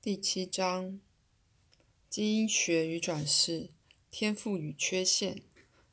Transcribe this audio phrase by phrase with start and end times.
[0.00, 1.00] 第七章：
[2.08, 3.70] 基因学与转世，
[4.12, 5.42] 天赋与缺陷，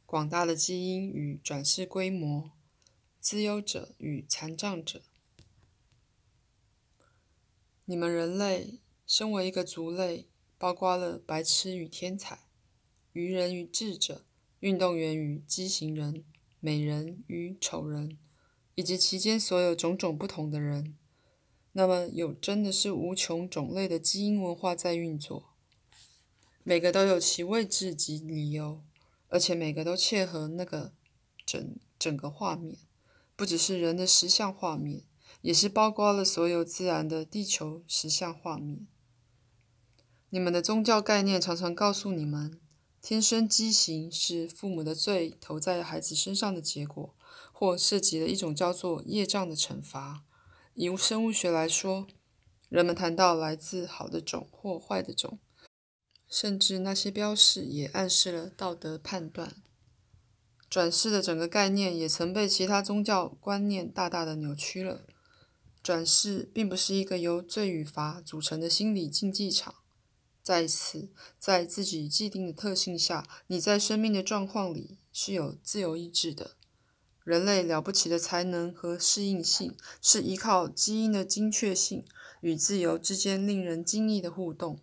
[0.06, 2.52] 广大的基因与转世规模，
[3.20, 5.02] 资优者与残障者。
[7.86, 10.28] 你们人类身为一个族类，
[10.60, 12.42] 包括了白痴与天才、
[13.12, 14.24] 愚人与智者、
[14.60, 16.24] 运动员与畸形人、
[16.60, 18.20] 美人与丑人，
[18.76, 20.96] 以及其间所有种种不同的人。
[21.78, 25.50] 那么，有真的是无穷种类的基因文化在运作，
[26.64, 28.82] 每个都有其位置及理由，
[29.28, 30.94] 而且每个都切合那个
[31.46, 32.78] 整整个画面，
[33.36, 35.04] 不只是人的实像画面，
[35.42, 38.88] 也是包括了所有自然的地球实像画面。
[40.30, 42.58] 你们的宗教概念常常告诉你们，
[43.02, 47.14] 天生畸形是父母的罪投在孩子身上的结果，
[47.52, 50.24] 或涉及了一种叫做业障的惩罚。
[50.76, 52.06] 以生物学来说，
[52.68, 55.40] 人们谈到来自好的种或坏的种，
[56.30, 59.56] 甚至那些标示也暗示了道德判断。
[60.70, 65.08] 转世的整个概念也曾被其他宗教观念大大的扭曲了。
[65.82, 69.76] 转世并不是一个由罪与罚组成的心理竞技场。
[70.44, 76.58] 在此，在自己既定的特性下，你在生命的状况里是有自由意志的。
[77.26, 82.06] 人类了不起的才能和适应性，是依靠基因的精确性
[82.42, 84.80] 与自由之间令人惊异的互动。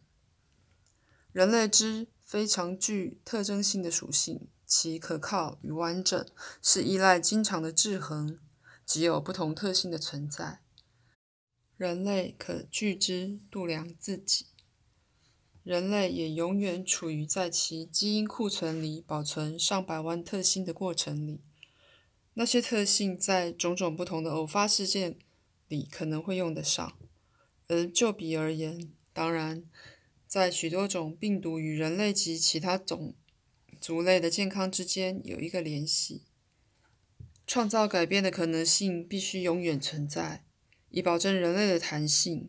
[1.31, 6.27] 人类之非常具特征性的属性，其可靠与完整，
[6.61, 8.37] 是依赖经常的制衡，
[8.85, 10.59] 即有不同特性的存在。
[11.77, 14.47] 人类可据之度量自己。
[15.63, 21.41] 人类也永远处于在其基因库存里保存上百万特性的过程里。
[22.35, 25.17] 那些特性在种种不同的偶发事件
[25.69, 26.97] 里可能会用得上，
[27.69, 29.65] 而就比而言，当然，
[30.27, 33.15] 在许多种病毒与人类及其他种
[33.81, 36.23] 族类的健康之间有一个联系。
[37.47, 40.45] 创造改变的可能性必须永远存在，
[40.89, 42.49] 以保证人类的弹性，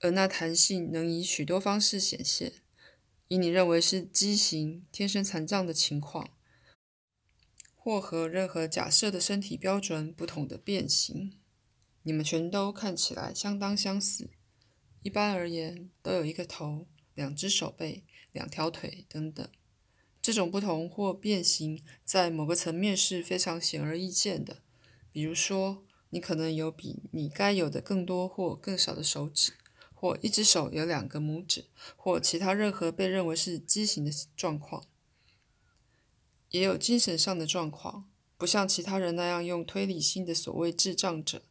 [0.00, 2.52] 而那弹性能以许多方式显现。
[3.28, 6.35] 以你认为是畸形、天生残障的情况。
[7.86, 11.38] 或和任何假设的身体标准不同的变形，
[12.02, 14.28] 你们全都看起来相当相似。
[15.02, 18.02] 一般而言，都有一个头、两只手背、
[18.32, 19.48] 两条腿等等。
[20.20, 24.64] 这种不同或变形，在某个层面是非常显而易见的。
[25.12, 29.52] 比如说，你可能有比你该有的更多或更少的手指，
[29.94, 34.82] 或一只手有两个拇指，或其他任何被认为是畸形的状况。
[36.50, 41.42] 也有精神上的状况，不像其他人那样用推理性的所谓智障者。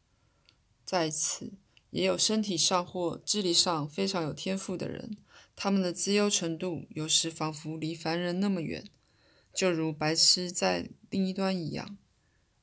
[0.83, 1.53] 在此，
[1.89, 5.17] 也有身体上或智力上非常有天赋的人，
[5.55, 8.85] 他们的资优程度有时仿佛离凡人那么远，
[9.53, 11.97] 就如白痴在另一端一样。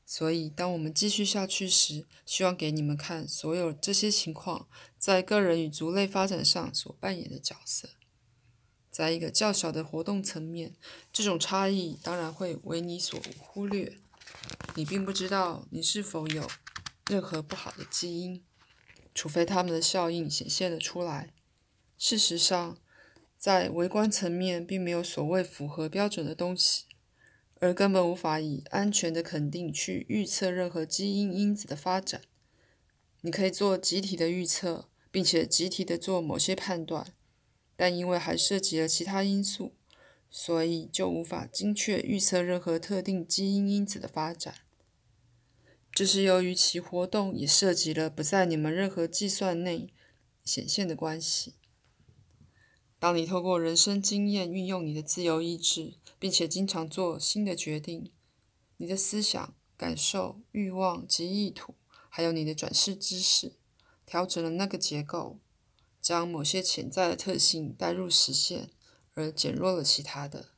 [0.05, 4.69] 所以，当我们继续下去时，希望给你们看所有这些情况
[4.99, 7.89] 在个人与族类发展上所扮演的角色。
[8.93, 10.77] 在一个较小的活动层面，
[11.11, 13.99] 这种差异当然会为你所忽略。
[14.75, 16.47] 你并不知道你是否有
[17.09, 18.45] 任何不好的基因，
[19.15, 21.33] 除非它们的效应显现了出来。
[21.97, 22.77] 事实上，
[23.39, 26.85] 在微观层面并没有所谓符合标准的东西，
[27.61, 32.21] 而根本无法以安全的肯定去预测任何基因因子的发展。
[33.23, 37.15] 你可以做集体的预测，并且集体的做某些判断。
[37.83, 39.75] 但因为还涉及了其他因素，
[40.31, 44.55] 所以就无法精确预测任何特定基因因子的发展。
[45.91, 49.93] 这是由于其活动也涉及了不在你们任何计算内
[50.45, 51.55] 显现的关系。
[53.01, 58.13] 当你透过人生经验运用你的自由意志，并且经常做新的决定，
[58.77, 61.75] 你的思想、感受、欲望及意图，
[62.09, 63.57] 还有你的转世知识，
[64.07, 65.41] 调整了那个结构。
[66.03, 68.69] 将某些潜在的特性带入实现，
[69.15, 70.52] 而减弱了其他的。